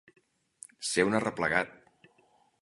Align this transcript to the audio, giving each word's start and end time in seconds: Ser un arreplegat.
Ser 0.91 1.05
un 1.09 1.19
arreplegat. 1.19 1.77